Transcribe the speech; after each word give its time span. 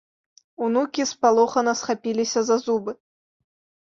Унукі 0.67 1.03
спалохана 1.09 1.73
схапіліся 1.81 2.43
за 2.47 2.57
зубы. 2.65 2.95